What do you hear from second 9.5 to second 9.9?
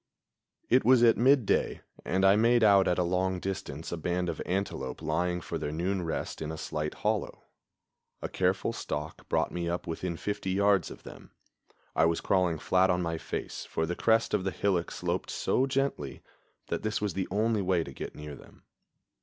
me up